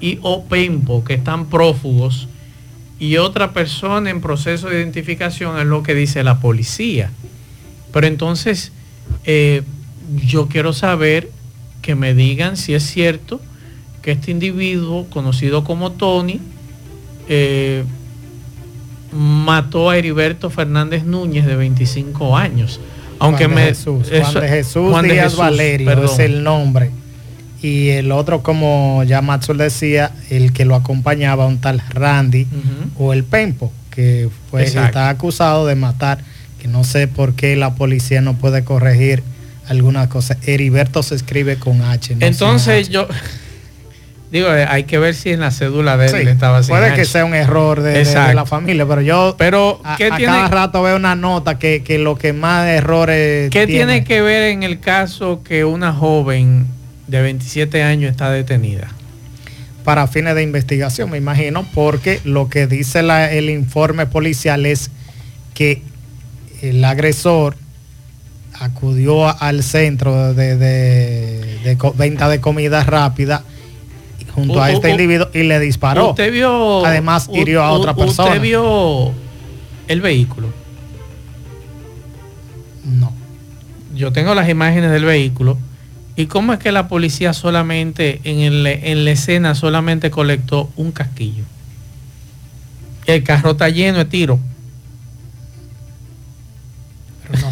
[0.00, 2.28] y Opempo, que están prófugos
[2.98, 7.10] y otra persona en proceso de identificación es lo que dice la policía.
[7.92, 8.72] Pero entonces
[9.24, 9.62] eh,
[10.26, 11.30] yo quiero saber
[11.82, 13.40] que me digan si es cierto
[14.02, 16.40] que este individuo conocido como Tony
[17.28, 17.84] eh,
[19.12, 22.80] mató a Heriberto Fernández Núñez de 25 años.
[23.18, 26.90] Aunque me Jesús, Juan de Jesús Díaz Valerio es el nombre.
[27.62, 32.46] Y el otro, como ya Maxwell decía, el que lo acompañaba, un tal Randy
[32.98, 36.18] o el Pempo, que fue, está acusado de matar,
[36.60, 39.22] que no sé por qué la policía no puede corregir
[39.68, 40.36] alguna cosa.
[40.42, 42.16] Heriberto se escribe con H.
[42.20, 43.06] Entonces yo
[44.30, 46.70] digo, eh, hay que ver si en la cédula de él estaba así.
[46.70, 50.96] Puede que sea un error de, la familia, pero yo pero a, cada rato veo
[50.96, 55.64] una nota que, lo que más errores ¿Qué tiene que ver en el caso que
[55.64, 56.66] una joven
[57.06, 58.88] de 27 años está detenida?
[59.84, 64.90] Para fines de investigación, me imagino, porque lo que dice el informe policial es
[65.54, 65.82] que
[66.60, 67.56] el agresor
[68.60, 73.42] acudió al centro de, venta de comida rápida
[74.34, 76.10] junto a este individuo y le disparó.
[76.10, 76.84] Usted vio.
[76.84, 78.28] Además, hirió a otra persona.
[78.28, 79.12] ¿Usted vio
[79.88, 80.48] el vehículo?
[82.84, 83.12] No.
[83.94, 85.56] Yo tengo las imágenes del vehículo.
[86.16, 91.44] ¿Y cómo es que la policía solamente, en, en la escena, solamente colectó un casquillo?
[93.06, 94.38] El carro está lleno de tiros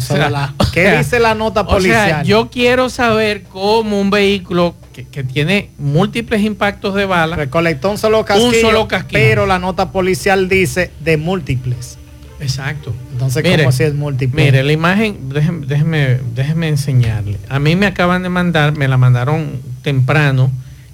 [0.73, 2.25] ¿Qué dice la nota policial?
[2.25, 7.35] yo quiero saber cómo un vehículo que, tiene múltiples impactos de bala.
[7.35, 9.19] Recolectó un solo casquillo, un solo casquillo.
[9.19, 11.97] Pero la nota policial dice de múltiples.
[12.39, 12.93] Exacto.
[13.11, 14.43] Entonces, ¿cómo si es múltiple?
[14.43, 17.37] Mire, la imagen, déjeme, déjeme, enseñarle.
[17.49, 20.51] A mí me acaban de mandar, me la mandaron temprano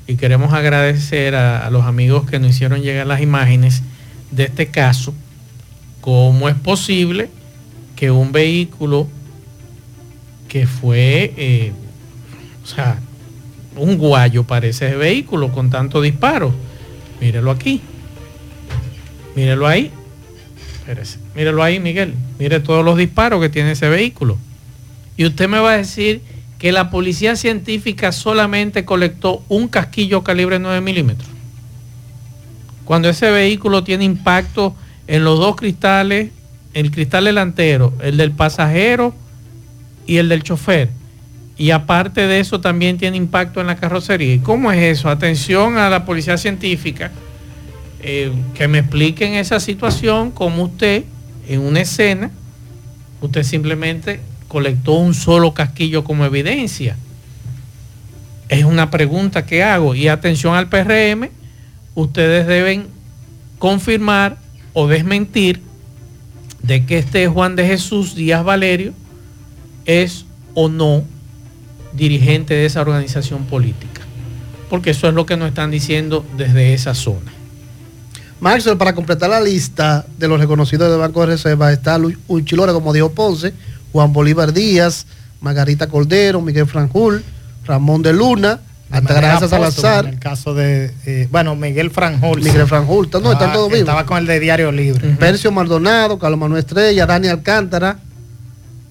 [0.07, 3.81] y queremos agradecer a, a los amigos que nos hicieron llegar las imágenes
[4.31, 5.13] de este caso.
[6.01, 7.29] ¿Cómo es posible
[8.01, 9.07] que un vehículo
[10.47, 11.71] que fue, eh,
[12.63, 12.97] o sea,
[13.75, 16.51] un guayo parece ese vehículo con tanto disparo.
[17.21, 17.79] Mírelo aquí.
[19.35, 19.91] Mírelo ahí.
[21.35, 22.15] Mírelo ahí, Miguel.
[22.39, 24.39] Mire todos los disparos que tiene ese vehículo.
[25.15, 26.21] Y usted me va a decir
[26.57, 31.29] que la policía científica solamente colectó un casquillo calibre 9 milímetros.
[32.83, 36.31] Cuando ese vehículo tiene impacto en los dos cristales
[36.73, 39.13] el cristal delantero, el del pasajero
[40.05, 40.89] y el del chofer.
[41.57, 44.33] Y aparte de eso también tiene impacto en la carrocería.
[44.33, 45.09] ¿Y cómo es eso?
[45.09, 47.11] Atención a la policía científica,
[48.01, 51.03] eh, que me expliquen esa situación, como usted
[51.47, 52.31] en una escena,
[53.21, 56.95] usted simplemente colectó un solo casquillo como evidencia.
[58.49, 59.95] Es una pregunta que hago.
[59.95, 61.29] Y atención al PRM,
[61.95, 62.87] ustedes deben
[63.59, 64.37] confirmar
[64.73, 65.61] o desmentir
[66.63, 68.93] de que este Juan de Jesús Díaz Valerio
[69.85, 71.03] es o no
[71.93, 74.01] dirigente de esa organización política.
[74.69, 77.31] Porque eso es lo que nos están diciendo desde esa zona.
[78.39, 82.73] Maxwell, para completar la lista de los reconocidos del Banco de Reserva está Luis Uchilora,
[82.73, 83.53] como dijo Ponce,
[83.91, 85.05] Juan Bolívar Díaz,
[85.41, 87.23] Margarita Cordero, Miguel Franjul,
[87.65, 88.59] Ramón de Luna,
[88.91, 90.05] Altagracia Salazar.
[90.05, 92.41] En el caso de, eh, bueno, Miguel Franjul.
[92.41, 93.81] Miguel Franjul, no, están todos vivos.
[93.81, 95.09] Estaba con el de Diario Libre.
[95.19, 97.99] Percio Maldonado, Carlos Manuel Estrella, Dani Alcántara,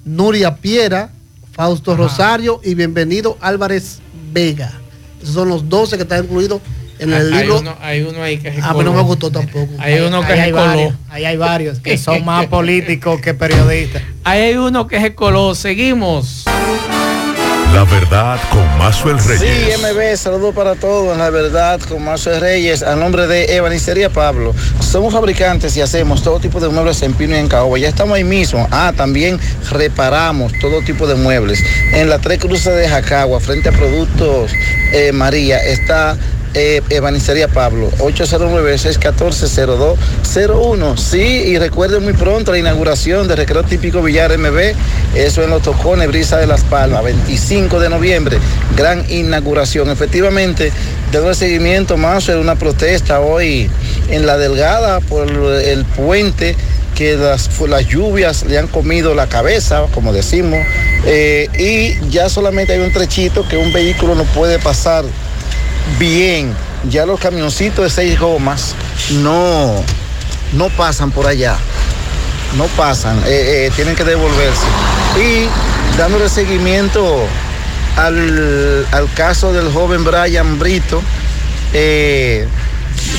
[0.05, 1.11] Nuria Piera,
[1.53, 4.01] Fausto Rosario y bienvenido Álvarez
[4.33, 4.73] Vega.
[5.23, 6.61] Esos son los 12 que están incluidos
[6.99, 7.61] en el hay libro.
[7.61, 9.73] Uno, hay uno ahí que se A mí no me gustó tampoco.
[9.79, 10.93] Hay uno que se coló.
[11.09, 14.03] Ahí hay varios que son más políticos que periodistas.
[14.25, 15.55] Ahí hay uno que se coló.
[15.55, 16.45] Seguimos.
[17.75, 19.41] La verdad con Mazuel Reyes.
[19.41, 21.17] Sí, MB, saludo para todos.
[21.17, 24.53] La verdad con Mazuel Reyes, a nombre de Evanistería Pablo.
[24.81, 27.79] Somos fabricantes y hacemos todo tipo de muebles en pino y en caoba.
[27.79, 28.67] Ya estamos ahí mismo.
[28.73, 29.39] Ah, también
[29.71, 31.63] reparamos todo tipo de muebles.
[31.93, 34.51] En la Tres Cruces de Jacagua, frente a Productos
[34.93, 36.17] eh, María, está
[36.55, 40.97] eh, Evanistería Pablo, 809-614-0201.
[40.97, 44.75] Sí, y recuerden muy pronto la inauguración de Recreo Típico Villar MB,
[45.15, 48.39] eso en los Tocones, Brisa de Las Palmas, 25 de noviembre,
[48.77, 49.89] gran inauguración.
[49.91, 50.73] Efectivamente,
[51.13, 53.71] debo seguimiento más en una protesta hoy
[54.09, 56.57] en La Delgada por el puente
[56.95, 60.59] que las, las, lluvias le han comido la cabeza, como decimos,
[61.07, 65.07] eh, y ya solamente hay un trechito que un vehículo no puede pasar
[65.99, 66.55] bien.
[66.89, 68.75] Ya los camioncitos de seis gomas
[69.23, 69.85] no,
[70.53, 71.57] no pasan por allá.
[72.57, 74.67] No pasan, eh, eh, tienen que devolverse.
[75.19, 75.49] Y
[75.99, 77.27] dándole seguimiento
[77.97, 81.03] al, caso del joven Brian Brito,
[81.73, 82.49] eh,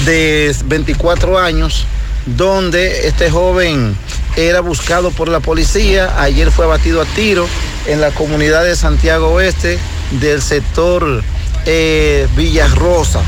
[0.06, 1.86] de 24 años,
[2.26, 3.96] donde este joven
[4.36, 6.22] era buscado por la policía.
[6.22, 7.48] Ayer fue abatido a tiro
[7.86, 9.78] en la comunidad de Santiago Oeste
[10.20, 11.24] del sector
[11.66, 13.22] eh, Villarrosa,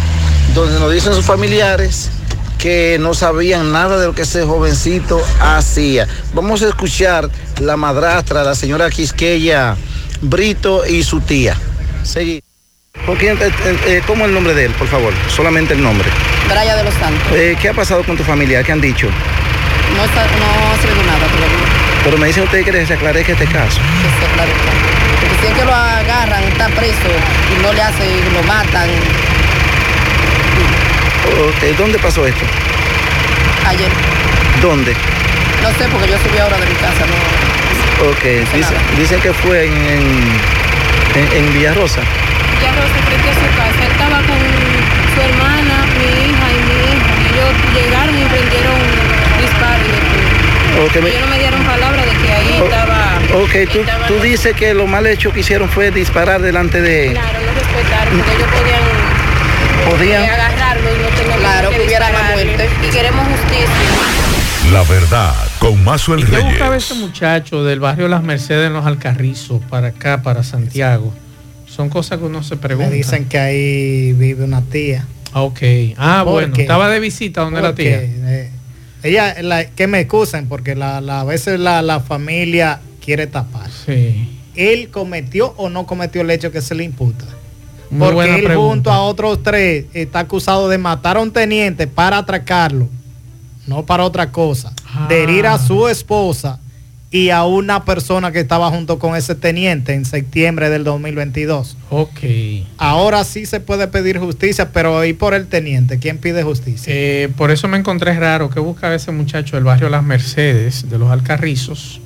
[0.53, 2.09] donde nos dicen sus familiares
[2.57, 6.07] que no sabían nada de lo que ese jovencito hacía.
[6.33, 9.75] Vamos a escuchar la madrastra, la señora Quisqueya
[10.21, 11.57] Brito y su tía.
[12.03, 12.41] Seguí.
[12.95, 13.37] Eh,
[13.85, 15.13] eh, ¿Cómo es el nombre de él, por favor?
[15.27, 16.07] Solamente el nombre.
[16.47, 17.27] Braya de los Santos.
[17.61, 18.63] ¿Qué ha pasado con tu familia?
[18.63, 19.07] ¿Qué han dicho?
[19.95, 21.82] No, está, no nada todavía.
[22.03, 23.79] Pero me dicen ustedes que se aclare que este caso.
[23.79, 24.71] Que se aclarezca.
[25.21, 27.09] Porque si es que lo agarran, está preso
[27.57, 28.89] y no le hacen, lo matan.
[31.47, 32.45] Ok, ¿dónde pasó esto?
[33.67, 33.89] Ayer.
[34.61, 34.93] ¿Dónde?
[35.61, 38.09] No sé, porque yo subí ahora de mi casa, no.
[38.09, 40.03] Ok, dice, dicen que fue en, en,
[41.15, 42.01] en, en Villarrosa.
[42.59, 43.79] Villarrosa frente a su casa.
[43.85, 44.39] Él estaba con
[45.15, 47.07] su hermana, mi hija y mi hijo.
[47.31, 48.79] Ellos llegaron y prendieron
[49.39, 49.87] disparos.
[50.89, 51.37] Okay, me- Ellos no me
[52.53, 53.19] ahí Oh, estaba.
[53.43, 57.11] Ok, tú, estaba- tú dices que lo mal hecho que hicieron fue disparar delante de...
[57.11, 58.83] Claro, no respetaron, porque ellos podían,
[59.89, 62.45] Podían- eh, agarrarlo y no tener Claro, que hubiera dispararle.
[62.45, 62.69] muerte.
[62.87, 64.71] Y queremos justicia.
[64.71, 66.85] La verdad, con Mazo el ¿Qué buscaba Reyes.
[66.91, 71.13] ese muchacho del barrio Las Mercedes en los Alcarrizos para acá, para Santiago?
[71.67, 72.89] Son cosas que uno se pregunta.
[72.89, 75.05] Me dicen que ahí vive una tía.
[75.33, 75.59] Ah, ok.
[75.97, 77.99] Ah, bueno, Porque- estaba de visita donde la tía.
[78.03, 78.49] eh,
[79.03, 83.69] ella, la- que me excusen, porque la, la- a veces la, la familia quiere tapar.
[83.85, 84.39] Sí.
[84.55, 87.25] ¿Él cometió o no cometió el hecho que se le imputa?
[87.89, 88.69] Muy Porque buena él pregunta.
[88.73, 92.87] junto a otros tres está acusado de matar a un teniente para atracarlo,
[93.67, 94.73] no para otra cosa,
[95.09, 95.55] de herir Ah.
[95.55, 96.59] a su esposa
[97.13, 101.77] y a una persona que estaba junto con ese teniente en septiembre del 2022.
[101.91, 102.19] Ok.
[102.77, 105.99] Ahora sí se puede pedir justicia, pero ¿y por el teniente?
[105.99, 106.91] ¿Quién pide justicia?
[106.91, 110.97] Eh, por eso me encontré raro que buscaba ese muchacho del barrio Las Mercedes, de
[110.97, 112.01] los Alcarrizos,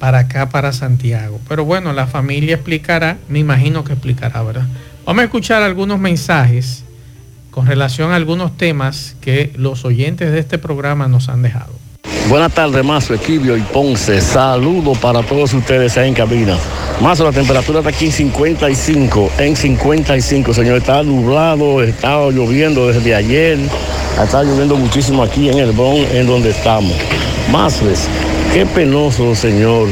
[0.00, 1.38] para acá, para Santiago.
[1.48, 4.66] Pero bueno, la familia explicará, me imagino que explicará, ¿verdad?
[5.06, 6.82] Vamos a escuchar algunos mensajes
[7.52, 11.79] con relación a algunos temas que los oyentes de este programa nos han dejado.
[12.30, 14.20] Buenas tardes, Mazo, Equibio y Ponce.
[14.20, 16.56] Saludos para todos ustedes ahí en cabina.
[17.00, 20.76] Mazo, la temperatura está aquí en 55, en 55, señor.
[20.76, 23.58] Está nublado, está lloviendo desde ayer.
[24.22, 26.92] Está lloviendo muchísimo aquí en el Bron, en donde estamos.
[27.50, 27.82] Más
[28.54, 29.88] qué penoso, señor.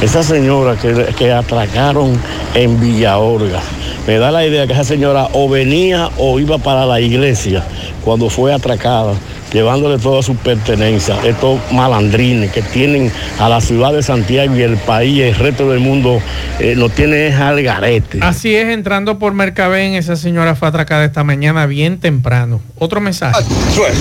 [0.00, 2.18] Esa señora que, que atracaron
[2.54, 3.60] en Villa Orga.
[4.06, 7.62] Me da la idea que esa señora o venía o iba para la iglesia
[8.02, 9.12] cuando fue atracada
[9.54, 14.76] llevándole todas sus pertenencias, estos malandrines que tienen a la ciudad de Santiago y el
[14.76, 16.20] país y el resto del mundo,
[16.58, 18.18] eh, lo tiene es al garete.
[18.20, 22.60] Así es, entrando por Mercabén, esa señora fue atracada esta mañana bien temprano.
[22.78, 23.42] Otro mensaje.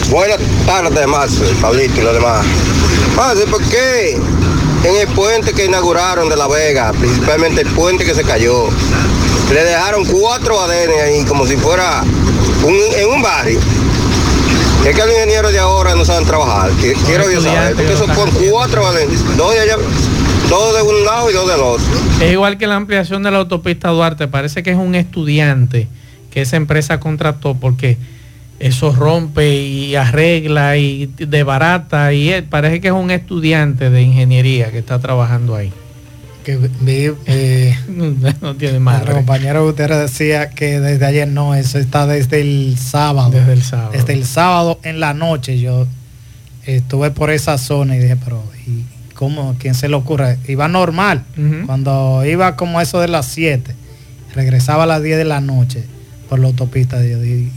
[0.10, 2.46] Buenas tardes, Marcel, Pablito y los demás.
[3.50, 4.18] ¿por qué
[4.86, 8.70] en el puente que inauguraron de La Vega, principalmente el puente que se cayó,
[9.54, 12.02] le dejaron cuatro adenes ahí como si fuera
[12.66, 13.60] un- en un barrio?
[14.86, 16.72] Es que los ingenieros de ahora no saben trabajar.
[16.72, 19.78] Qui- Quiero yo saber, porque eso con cuatro adenes, dos de allá,
[20.50, 21.86] dos de un lado y dos del otro.
[22.22, 24.28] Es igual que la ampliación de la autopista Duarte.
[24.28, 25.88] Parece que es un estudiante
[26.32, 27.98] que esa empresa contrató porque
[28.60, 32.12] eso rompe y arregla y desbarata.
[32.12, 35.72] Y él, parece que es un estudiante de ingeniería que está trabajando ahí.
[36.44, 37.78] Que vi, eh,
[38.42, 43.32] no tiene Nuestro compañero Gutiérrez decía que desde ayer no, eso está desde el sábado.
[43.32, 43.92] Desde el sábado.
[43.94, 45.88] Desde el sábado en la noche yo
[46.66, 49.56] estuve por esa zona y dije, pero ¿y cómo?
[49.60, 50.38] ¿Quién se le ocurre?
[50.48, 51.24] Iba normal.
[51.66, 53.76] Cuando iba como eso de las 7,
[54.36, 55.84] regresaba a las 10 de la noche
[56.30, 57.52] por la autopista, yo dije,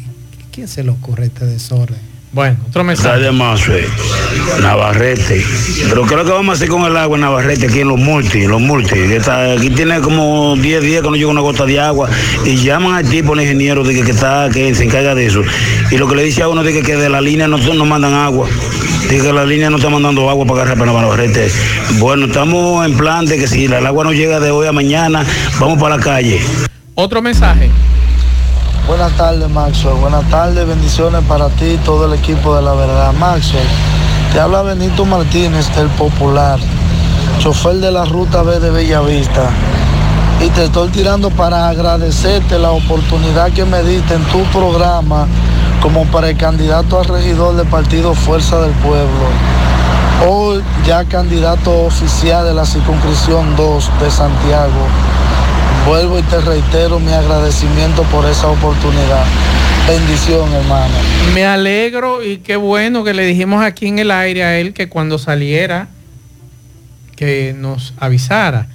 [0.53, 1.99] ¿quién se le ocurre este desorden?
[2.32, 3.20] Bueno, otro mensaje.
[3.20, 3.86] de Mazue,
[4.60, 5.42] Navarrete.
[5.88, 8.46] Pero creo que vamos a hacer con el agua en Navarrete aquí en los multis,
[8.46, 8.92] los multis.
[9.08, 12.10] que está- aquí tiene como 10 días que no llega una gota de agua
[12.44, 15.42] y llaman al tipo, el ingeniero, de que, que está, que se encarga de eso.
[15.90, 17.84] Y lo que le dice a uno de que, que de la línea no, no
[17.86, 18.48] mandan agua.
[19.08, 21.50] Dice que la línea no está mandando agua para agarrar para Navarrete.
[21.98, 25.24] Bueno, estamos en plan de que si el agua no llega de hoy a mañana,
[25.58, 26.40] vamos para la calle.
[26.96, 27.70] Otro mensaje.
[28.87, 29.96] Buenas tardes, Maxwell.
[29.96, 33.12] Buenas tardes, bendiciones para ti y todo el equipo de la verdad.
[33.14, 33.66] Maxwell,
[34.33, 36.61] te habla Benito Martínez, el popular,
[37.40, 39.51] chofer de la ruta B de Bellavista.
[40.40, 45.27] Y te estoy tirando para agradecerte la oportunidad que me diste en tu programa
[45.83, 49.27] como para el candidato a regidor del partido Fuerza del Pueblo.
[50.29, 54.87] Hoy ya candidato oficial de la circunscripción 2 de Santiago.
[55.87, 59.24] Vuelvo y te reitero mi agradecimiento por esa oportunidad.
[59.87, 60.94] Bendición, hermano.
[61.32, 64.88] Me alegro y qué bueno que le dijimos aquí en el aire a él que
[64.88, 65.87] cuando saliera
[67.14, 68.66] que nos avisara.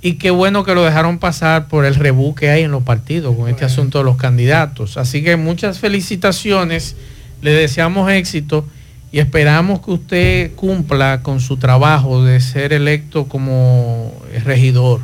[0.00, 3.34] Y qué bueno que lo dejaron pasar por el rebú que hay en los partidos
[3.34, 4.98] con este asunto de los candidatos.
[4.98, 6.94] Así que muchas felicitaciones,
[7.42, 8.64] le deseamos éxito
[9.10, 14.12] y esperamos que usted cumpla con su trabajo de ser electo como
[14.44, 15.00] regidor.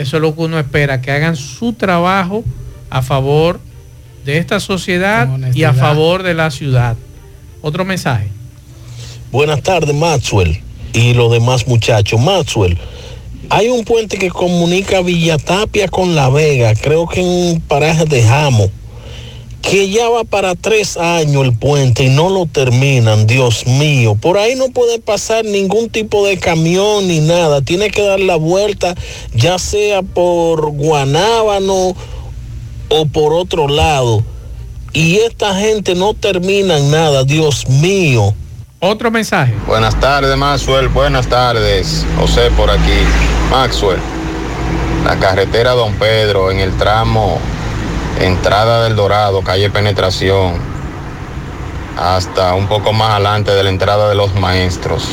[0.00, 2.42] Eso es lo que uno espera, que hagan su trabajo
[2.88, 3.60] a favor
[4.24, 6.96] de esta sociedad y a favor de la ciudad.
[7.60, 8.28] Otro mensaje.
[9.30, 10.62] Buenas tardes, Maxwell.
[10.94, 12.18] y los demás muchachos.
[12.18, 12.78] Maxwell,
[13.50, 18.22] hay un puente que comunica Villatapia con La Vega, creo que en un paraje de
[18.22, 18.70] Jamo,
[19.62, 24.14] que ya va para tres años el puente y no lo terminan, Dios mío.
[24.14, 27.60] Por ahí no puede pasar ningún tipo de camión ni nada.
[27.60, 28.94] Tiene que dar la vuelta,
[29.34, 31.94] ya sea por Guanábano
[32.88, 34.22] o por otro lado.
[34.92, 38.34] Y esta gente no termina nada, Dios mío.
[38.80, 39.54] Otro mensaje.
[39.66, 40.88] Buenas tardes, Maxwell.
[40.88, 42.04] Buenas tardes.
[42.18, 42.98] José por aquí.
[43.50, 44.00] Maxwell.
[45.04, 47.38] La carretera Don Pedro en el tramo
[48.18, 50.54] entrada del Dorado, calle Penetración,
[51.98, 55.06] hasta un poco más adelante de la entrada de los maestros.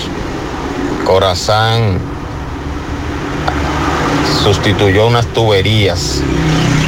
[1.05, 1.99] Corazán
[4.43, 6.21] sustituyó unas tuberías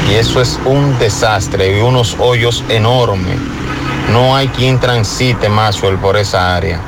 [0.09, 3.37] y eso es un desastre y unos hoyos enormes.
[4.11, 6.81] No hay quien transite Maxwell por esa área.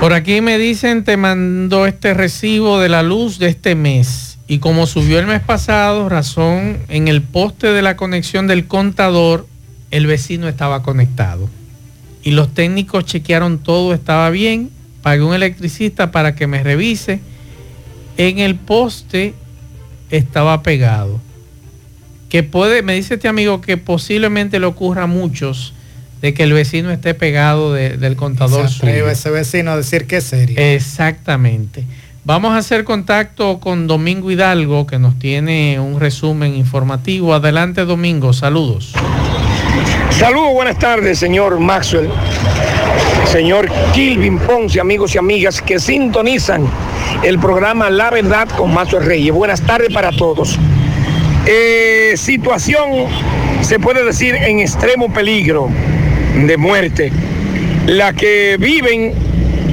[0.00, 4.25] Por aquí me dicen, te mandó este recibo de la luz de este mes.
[4.48, 9.46] Y como subió el mes pasado, razón, en el poste de la conexión del contador,
[9.90, 11.48] el vecino estaba conectado.
[12.22, 14.70] Y los técnicos chequearon todo, estaba bien.
[15.02, 17.20] Pagué un electricista para que me revise.
[18.16, 19.34] En el poste
[20.10, 21.20] estaba pegado.
[22.28, 25.72] Que puede, me dice este amigo que posiblemente le ocurra a muchos
[26.22, 28.68] de que el vecino esté pegado de- del contador.
[28.68, 29.10] Se atreve suyo.
[29.10, 30.56] ese vecino a decir que es serio.
[30.58, 31.84] Exactamente.
[32.26, 37.32] Vamos a hacer contacto con Domingo Hidalgo, que nos tiene un resumen informativo.
[37.32, 38.32] Adelante, Domingo.
[38.32, 38.94] Saludos.
[40.10, 42.10] Saludos, buenas tardes, señor Maxwell,
[43.30, 46.68] señor Kilvin Ponce, amigos y amigas que sintonizan
[47.22, 49.32] el programa La Verdad con Maxwell Reyes.
[49.32, 50.58] Buenas tardes para todos.
[51.46, 53.06] Eh, situación,
[53.60, 55.68] se puede decir, en extremo peligro
[56.44, 57.12] de muerte,
[57.86, 59.14] la que viven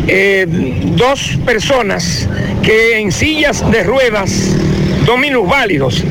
[0.08, 0.46] eh,
[0.96, 2.28] dos personas
[2.64, 4.56] que en sillas de ruedas,
[5.06, 6.04] dos minusválidos,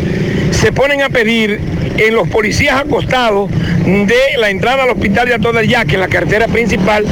[0.50, 1.58] se ponen a pedir
[1.96, 3.50] en los policías acostados
[3.84, 7.04] de la entrada al hospital de Ato del Yaque, en la carretera principal,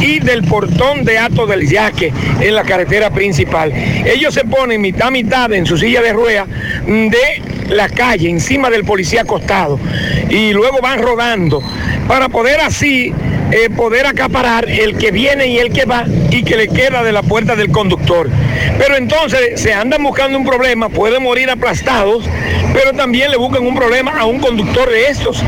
[0.00, 3.72] y del portón de Ato del Yaque, en la carretera principal.
[3.72, 6.46] Ellos se ponen mitad mitad en su silla de ruedas
[6.86, 9.78] de la calle, encima del policía acostado,
[10.28, 11.62] y luego van rodando
[12.08, 13.12] para poder así
[13.52, 17.12] eh, poder acaparar el que viene y el que va y que le queda de
[17.12, 18.28] la puerta del conductor.
[18.78, 22.24] Pero entonces se andan buscando un problema, pueden morir aplastados,
[22.72, 25.42] pero también le buscan un problema a un conductor de estos.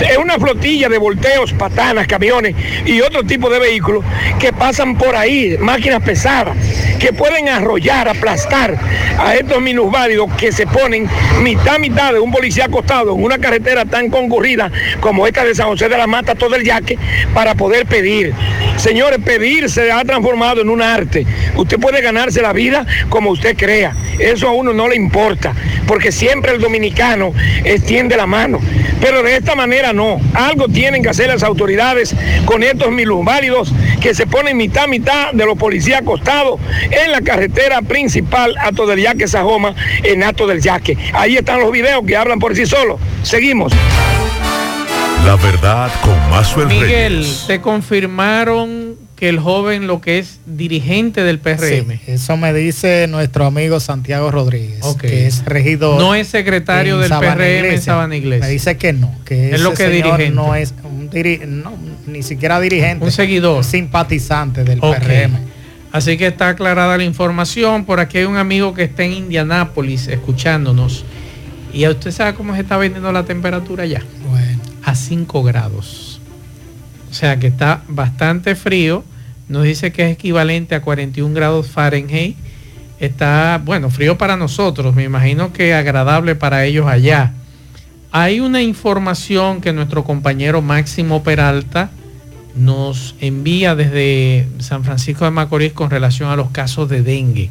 [0.00, 2.54] Es una flotilla de volteos, patanas, camiones
[2.86, 4.04] y otro tipo de vehículos
[4.38, 6.56] que pasan por ahí, máquinas pesadas,
[6.98, 8.78] que pueden arrollar, aplastar
[9.18, 11.08] a estos minusválidos que se ponen
[11.42, 14.70] mitad mitad de un policía acostado en una carretera tan concurrida
[15.00, 16.98] como esta de San José de la Mata, todo el yaque,
[17.34, 18.32] para poder pedir.
[18.76, 21.26] Señores, pedir se ha transformado en un arte.
[21.56, 23.94] Usted puede ganarse la vida como usted crea.
[24.18, 25.54] Eso a uno no le importa,
[25.86, 27.32] porque siempre el dominicano
[27.64, 28.60] extiende la mano.
[29.00, 30.20] Pero de esta manera no.
[30.34, 32.14] Algo tienen que hacer las autoridades
[32.44, 36.60] con estos minusválidos que se ponen mitad a mitad de los policías acostados
[36.90, 40.96] en la carretera principal Ato del Yaque Sajoma, en Ato del Yaque.
[41.12, 43.00] Ahí están los videos que hablan por sí solos.
[43.22, 43.72] Seguimos.
[45.24, 47.44] La verdad con Maxwell Miguel, Reyes.
[47.46, 48.87] te confirmaron
[49.18, 51.58] que el joven lo que es dirigente del PRM.
[51.90, 55.98] Sí, eso me dice nuestro amigo Santiago Rodríguez, que es regidor.
[56.00, 57.82] No es secretario del Sabana PRM en.
[57.82, 58.46] Sabana Iglesia.
[58.46, 60.30] Me dice que no, que Es lo que señor dirigente.
[60.30, 61.72] no es un diri- no,
[62.06, 63.04] ni siquiera dirigente.
[63.04, 63.64] Un seguidor.
[63.64, 64.98] Simpatizante del Ok.
[65.00, 65.32] PRM.
[65.90, 67.84] Así que está aclarada la información.
[67.86, 71.04] Por aquí hay un amigo que está en Indianápolis escuchándonos.
[71.72, 74.02] Y a usted sabe cómo se está vendiendo la temperatura ya.
[74.30, 74.60] Bueno.
[74.84, 76.07] A 5 grados.
[77.10, 79.04] O sea que está bastante frío.
[79.48, 82.36] Nos dice que es equivalente a 41 grados Fahrenheit.
[83.00, 84.94] Está, bueno, frío para nosotros.
[84.94, 87.32] Me imagino que agradable para ellos allá.
[88.10, 91.90] Hay una información que nuestro compañero Máximo Peralta
[92.54, 97.50] nos envía desde San Francisco de Macorís con relación a los casos de dengue.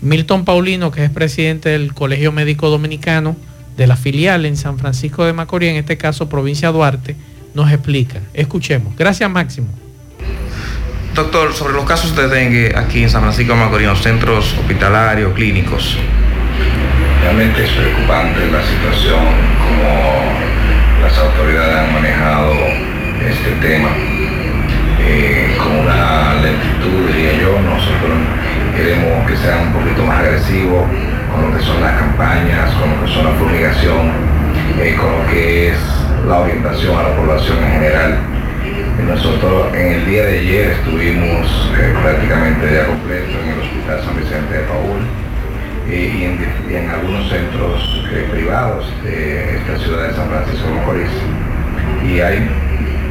[0.00, 3.36] Milton Paulino, que es presidente del Colegio Médico Dominicano
[3.76, 7.14] de la filial en San Francisco de Macorís, en este caso provincia Duarte,
[7.56, 8.20] nos explica.
[8.34, 8.94] Escuchemos.
[8.96, 9.68] Gracias Máximo.
[11.14, 15.96] Doctor, sobre los casos de dengue aquí en San Francisco de Macorís, centros hospitalarios, clínicos.
[17.22, 19.24] Realmente es preocupante la situación,
[19.64, 22.52] como las autoridades han manejado
[23.26, 23.88] este tema
[25.00, 27.58] eh, con una lentitud, diría yo.
[27.58, 28.12] Nosotros
[28.76, 30.84] queremos que sean un poquito más agresivos
[31.32, 34.12] con lo que son las campañas, con lo que son la fumigación,
[34.78, 35.78] eh, con lo que es
[36.24, 38.18] la orientación a la población en general
[39.06, 44.16] Nosotros en el día de ayer estuvimos eh, prácticamente día completo en el Hospital San
[44.16, 45.00] Vicente de Paul
[45.88, 46.24] y,
[46.74, 51.10] en, algunos centros eh, privados de esta ciudad de San Francisco de Macorís.
[52.04, 52.50] Y hay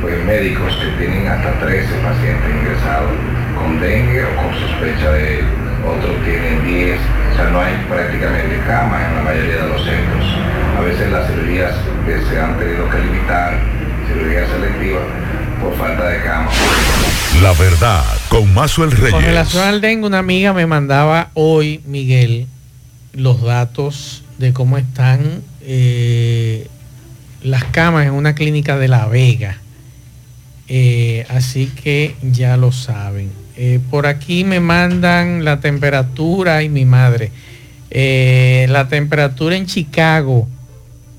[0.02, 3.12] pues, médicos que tienen hasta 13 pacientes ingresados
[3.58, 5.44] con dengue o con sospecha de
[5.88, 10.65] otros tienen 10, o sea, no hay prácticamente camas en la mayoría de los centros.
[10.76, 11.74] A veces las cirugías
[12.06, 13.60] que se han tenido que limitar,
[14.08, 15.04] cirugías selectivas,
[15.62, 16.54] por falta de camas.
[17.42, 19.12] La verdad, con Mazuel Reyes.
[19.12, 22.48] Con relación al dengue, una amiga me mandaba hoy, Miguel,
[23.14, 26.68] los datos de cómo están eh,
[27.42, 29.58] las camas en una clínica de La Vega.
[30.68, 33.32] Eh, así que ya lo saben.
[33.56, 37.32] Eh, por aquí me mandan la temperatura y mi madre.
[37.92, 40.50] Eh, la temperatura en Chicago,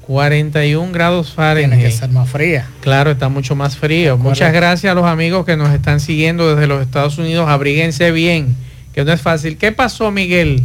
[0.07, 1.81] 41 grados Fahrenheit.
[1.81, 2.67] Tiene que ser más fría.
[2.81, 4.17] Claro, está mucho más frío.
[4.17, 7.49] Muchas gracias a los amigos que nos están siguiendo desde los Estados Unidos.
[7.49, 8.55] Abríguense bien,
[8.93, 9.57] que no es fácil.
[9.57, 10.65] ¿Qué pasó, Miguel?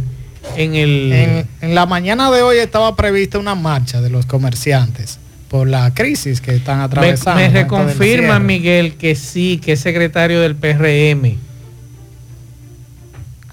[0.56, 1.12] En, el...
[1.12, 5.18] en, en la mañana de hoy estaba prevista una marcha de los comerciantes
[5.48, 7.40] por la crisis que están atravesando.
[7.40, 11.36] Me, me reconfirman, Miguel, que sí, que es secretario del PRM.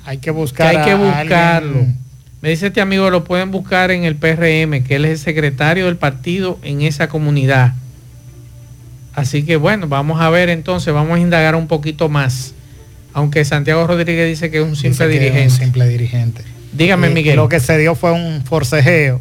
[0.06, 0.72] Hay que buscar.
[0.72, 1.86] Que hay que buscarlo.
[2.42, 5.86] Me dice este amigo, lo pueden buscar en el PRM, que él es el secretario
[5.86, 7.74] del partido en esa comunidad.
[9.14, 12.54] Así que bueno, vamos a ver entonces, vamos a indagar un poquito más.
[13.14, 15.46] Aunque Santiago Rodríguez dice que es un simple dirigente.
[15.46, 16.44] Es un simple dirigente.
[16.72, 17.36] Dígame, eh, Miguel.
[17.36, 19.20] Lo que se dio fue un forcejeo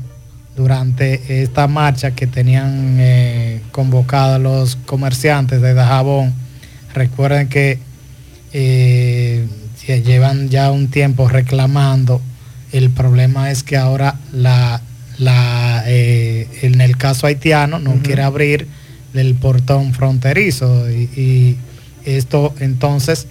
[0.56, 6.34] durante esta marcha que tenían eh, convocados los comerciantes de Dajabón.
[6.94, 7.78] Recuerden que
[8.52, 9.46] eh,
[9.86, 12.20] llevan ya un tiempo reclamando.
[12.72, 14.80] El problema es que ahora la,
[15.18, 18.02] la eh, en el caso haitiano no uh -huh.
[18.02, 18.66] quiere abrir
[19.14, 21.56] el portón fronterizo y, y
[22.04, 23.26] esto entonces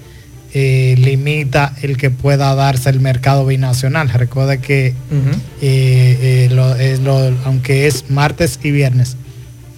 [0.54, 4.10] eh, limita el que pueda darse el mercado binacional.
[4.10, 5.40] Recuerda que uh -huh.
[5.62, 9.18] eh, lo, es lo, aunque es martes y viernes,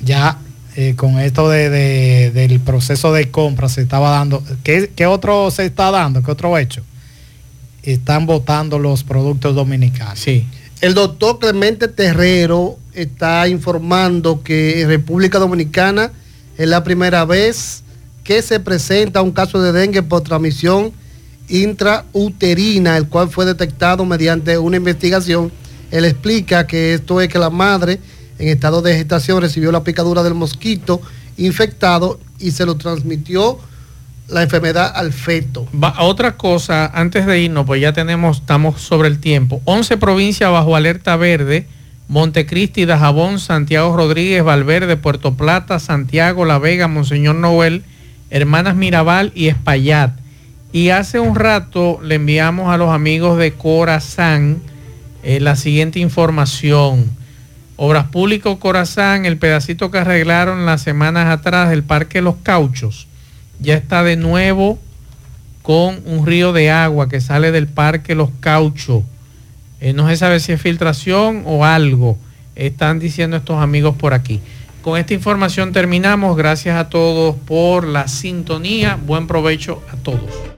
[0.03, 0.38] ya
[0.76, 4.43] eh, con esto de, de, del proceso de compra se estaba dando.
[4.64, 6.22] ¿qué, ¿Qué, otro se está dando?
[6.24, 6.84] ¿Qué otro hecho?
[7.84, 10.19] Están votando los productos dominicanos.
[10.19, 10.45] Sí.
[10.82, 16.11] El doctor Clemente Terrero está informando que en República Dominicana
[16.57, 17.84] es la primera vez
[18.23, 20.93] que se presenta un caso de dengue por transmisión
[21.49, 25.51] intrauterina, el cual fue detectado mediante una investigación.
[25.91, 27.99] Él explica que esto es que la madre
[28.38, 31.01] en estado de gestación recibió la picadura del mosquito
[31.38, 33.59] infectado y se lo transmitió
[34.30, 35.67] la enfermedad al feto.
[35.71, 39.61] Va, otra cosa, antes de irnos, pues ya tenemos, estamos sobre el tiempo.
[39.65, 41.67] 11 provincias bajo alerta verde.
[42.07, 47.84] Montecristi, Dajabón, Santiago Rodríguez, Valverde, Puerto Plata, Santiago, La Vega, Monseñor Noel,
[48.32, 50.13] Hermanas Mirabal y Espaillat.
[50.71, 54.59] Y hace un rato le enviamos a los amigos de Corazán
[55.21, 57.09] eh, la siguiente información.
[57.75, 63.07] Obras Públicas Corazán, el pedacito que arreglaron las semanas atrás del Parque Los Cauchos,
[63.60, 64.80] ya está de nuevo
[65.62, 69.03] con un río de agua que sale del Parque Los Cauchos.
[69.82, 72.18] Eh, no se sabe si es filtración o algo.
[72.55, 74.41] Están diciendo estos amigos por aquí.
[74.82, 76.36] Con esta información terminamos.
[76.38, 78.97] Gracias a todos por la sintonía.
[79.05, 80.49] Buen provecho a todos.